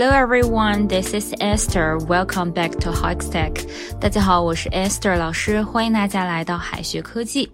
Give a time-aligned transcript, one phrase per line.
[0.00, 1.98] Hello everyone, this is Esther.
[2.06, 3.68] Welcome back to Hikestech.
[4.00, 7.50] 大家好，我是 Esther 老师，欢迎大家来到海学科技。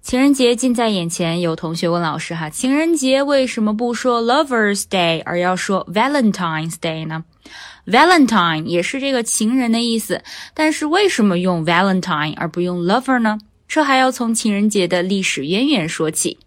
[0.00, 7.26] 情人节近在眼前，有同学问老师哈，情人节为什么不说 Lovers Day，而要说 Valentine's Day 呢
[7.84, 10.22] ？Valentine 也是这个情人的意思，
[10.54, 13.38] 但是为什么用 Valentine 而不用 Lover 呢？
[13.68, 16.38] 这还要从情人节的历史渊源说起。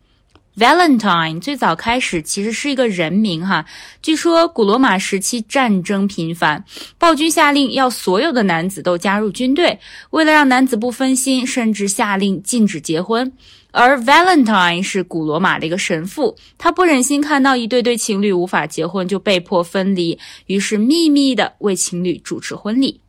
[0.58, 3.66] Valentine 最早开始其实是一个人名哈，
[4.02, 6.66] 据说古罗马时期战争频繁，
[6.98, 13.32] 暴君下令要所有的男子都加入军队，为了让男子不分心，甚至下令禁止结婚。
[13.72, 23.00] 而 Valentine 是古罗马的一个神父，他不忍心看到一对对情侣无法结婚就被迫分离，于是秘密的为情侣主持婚礼。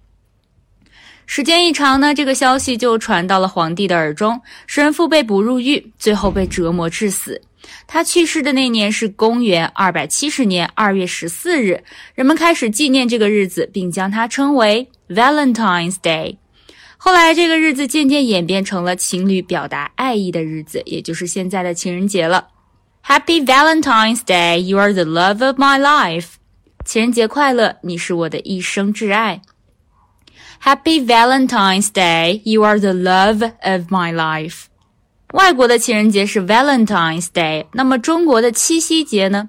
[1.26, 4.40] 时间一长呢，这个消息就传到了皇帝的耳中。
[4.66, 7.40] 神父被捕入狱，最后被折磨致死。
[7.86, 11.82] 他去世的那年是公元二百七十年二月十四日，
[12.14, 16.36] 人们开始纪念这个日子，并将它称为 Valentine's Day。
[16.96, 22.48] 后来，这个日子渐渐演变成了情侣表达爱意的日子，也就是现在的情人节了。
[23.06, 24.58] Happy Valentine's Day!
[24.58, 26.34] You are the love of my life.
[26.84, 29.40] 情人节快乐，你是我的一生挚爱。
[30.64, 32.40] Happy Valentine's Day!
[32.44, 34.66] You are the love of my life.
[35.32, 39.48] 外国的情人节是 Valentine's Day，那么中国的七夕节呢？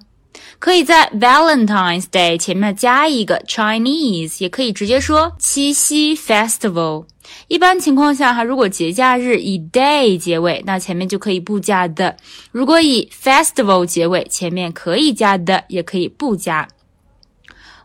[0.58, 7.06] 可以在 Valentine's Day 前面加一个 Chinese，也可以直接说七夕 Festival。
[7.48, 12.16] 一般情况下哈，如果节假日以 day 结尾，那前面就可以不加的；
[12.52, 16.68] 如果以 festival 结尾，前面可以加的，也可以不加。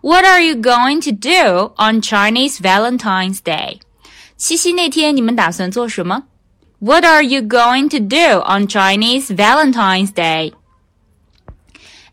[0.00, 3.80] What are you going to do on Chinese Valentine's Day？
[4.36, 6.22] 七夕那天你们打算做什么
[6.78, 10.12] ？What are you going to do on Chinese Valentine's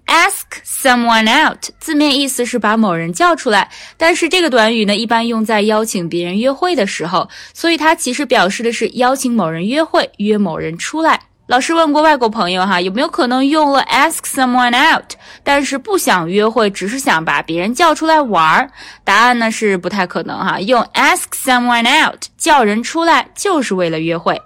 [0.07, 11.21] Day？Ask someone out，字面意思是把某人叫出来，但是这个短语呢，一般用在邀请别人约会的时候，所以它其实表示的是邀请某人约会，约某人出来。
[11.46, 18.70] 老师问过外国朋友哈，有没有可能用了 ask someone out，但是不想约会，只是想把别人叫出来玩儿？
[19.02, 20.60] 答案呢是不太可能哈。
[20.60, 24.40] 用 ask someone out 叫人出来，就是为了约会。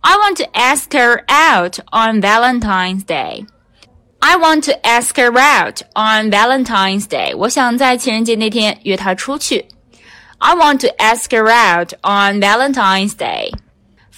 [0.00, 3.46] I want to ask her out on Valentine's Day.
[4.20, 7.36] I want to ask her out on Valentine's Day.
[7.36, 9.66] 我想在情人节那天约她出去。
[10.38, 13.52] I want to ask her out on Valentine's Day.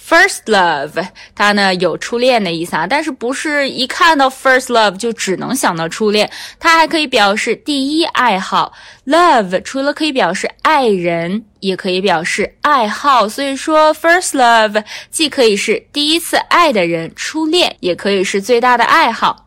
[0.08, 1.06] First love，
[1.36, 6.28] 它呢有初恋的意思啊，但是不是一看到 first love 就只能想到初恋，
[6.58, 8.72] 它还可以表示第一爱好。
[9.06, 19.46] Love 除了可以表示爱人，也可以表示爱好，所以说 first love 既可以是第一次爱的人，初恋，也可以是最大的爱好。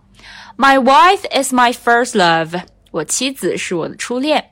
[0.56, 4.46] My wife is my first love，我妻子是我的初恋。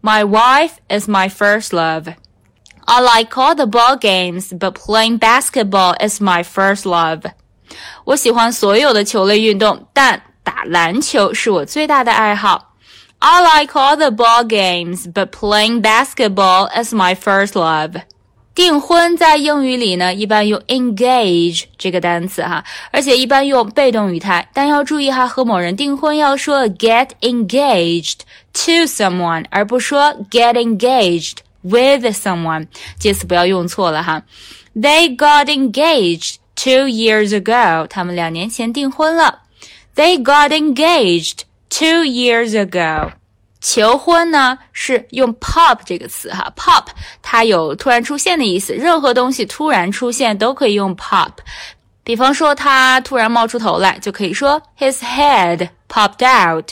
[0.00, 2.14] My wife is my first love。
[2.85, 7.23] I like all the ball games, but playing basketball is my first love.
[8.05, 12.75] 我喜欢所有的球类运动，但打篮球是我最大的爱好。
[13.19, 18.03] I like all the ball games, but playing basketball is my first love.
[18.55, 24.47] 订婚在英语里呢，一般用 engage 这个单词哈，而且一般用被动语态。
[24.53, 28.21] 但要注意哈，和某人订婚要说 get engaged
[28.53, 31.39] to someone，而不说 get engaged。
[31.62, 32.66] with someone，
[32.98, 34.22] 介词不要用错了哈。
[34.74, 39.40] They got engaged two years ago，他们两年前订婚了。
[39.94, 43.12] They got engaged two years ago。
[43.60, 46.86] 求婚呢是用 pop 这个词哈，pop
[47.22, 51.30] 它有突然出现的意思，任何东西突然出现都可以用 pop。
[52.02, 56.70] 比方说他突然冒出头来，就可以说 his head popped out。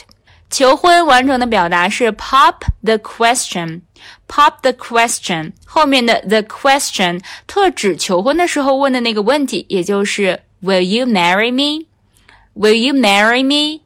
[0.50, 11.86] 求婚完整的表达是 pop the question。Pop the question 后面的 the question 特指求婚的时候问的那个问题，也就是 Will you marry me?
[12.54, 13.82] Will you marry me?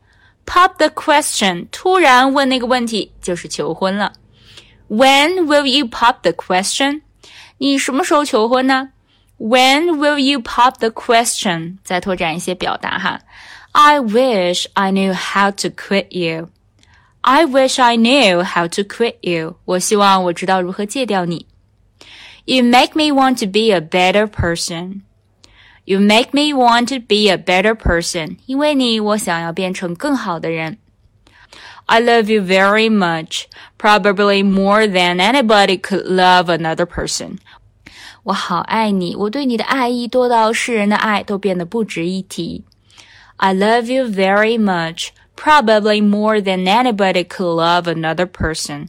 [0.46, 4.12] Pop the question 突然问那个问题就是求婚了。
[4.88, 7.02] When will you pop the question?
[7.58, 8.90] 你什么时候求婚呢？
[9.38, 11.78] When will you pop the question?
[11.84, 13.20] 再拓展一些表达哈。
[13.72, 16.48] I wish I knew how to quit you.
[17.24, 19.56] I wish I knew how to quit you.
[19.64, 21.46] 我希望我知道如何戒掉你。
[22.46, 25.02] You make me want to be a better person.
[25.84, 28.38] You make me want to be a better person.
[28.46, 30.78] 因为你，我想要变成更好的人。
[31.86, 33.44] I love you very much,
[33.76, 37.38] probably more than anybody could love another person.
[38.22, 42.64] 我好爱你，我对你的爱意多到世人的爱都变得不值一提。
[43.36, 48.88] I love you very much probably more than anybody could love another person.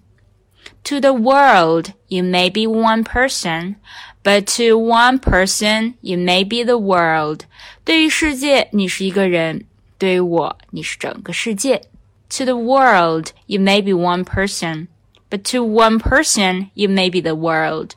[0.86, 3.78] To the world, you may be one person,
[4.24, 7.46] but to one person, you may be the world.
[7.84, 9.66] 对于世界，你是一个人；
[9.98, 11.84] 对于我，你是整个世界。
[12.30, 14.88] To the world, you may be one person,
[15.30, 17.92] but to one person, you may be the world.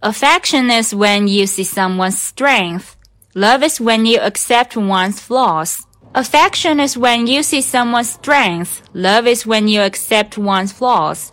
[0.00, 2.94] Affection is when you see someone's strength.
[3.34, 5.80] Love is when you accept one's flaws.
[6.14, 8.80] Affection is when you see someone's strength.
[8.92, 11.28] Love is when you accept one's flaws.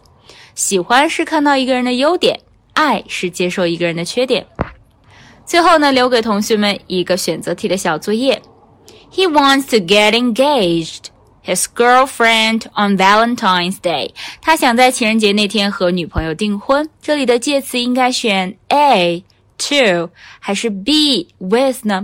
[0.53, 2.39] 喜欢是看到一个人的优点，
[2.73, 4.45] 爱是接受一个人的缺点。
[5.45, 8.41] 最后呢，留给同学们一个选择题的小作业。
[9.11, 11.05] He wants to get engaged
[11.43, 14.11] his girlfriend on Valentine's Day。
[14.41, 16.89] 他想在情人节那天和女朋友订婚。
[17.01, 19.23] 这里的介词应该选 A
[19.57, 22.03] to 还是 B with 呢？